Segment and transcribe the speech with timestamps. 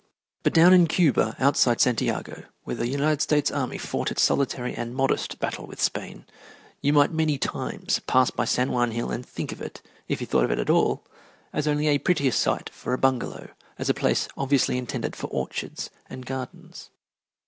[0.41, 4.73] But down in Cuba, outside of Santiago, where the United States army fought its solitary
[4.73, 6.25] and modest battle with Spain,
[6.81, 10.25] you might many times pass by San Juan Hill and think of it, if you
[10.25, 11.05] thought of it at all,
[11.53, 15.91] as only a pretty site for a bungalow, as a place obviously intended for orchards
[16.09, 16.89] and gardens.